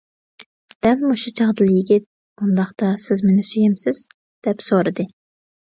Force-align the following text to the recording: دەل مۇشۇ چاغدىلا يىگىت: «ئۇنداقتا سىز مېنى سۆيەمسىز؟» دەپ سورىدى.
دەل 0.85 1.03
مۇشۇ 1.09 1.33
چاغدىلا 1.41 1.75
يىگىت: 1.75 2.07
«ئۇنداقتا 2.41 2.91
سىز 3.07 3.25
مېنى 3.29 3.47
سۆيەمسىز؟» 3.53 4.05
دەپ 4.49 4.71
سورىدى. 4.73 5.13